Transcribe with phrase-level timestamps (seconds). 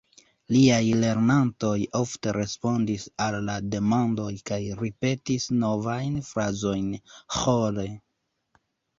[0.53, 6.89] Liaj lernantoj ofte respondis al la demandoj kaj ripetis novajn frazojn
[7.37, 7.87] ĥore.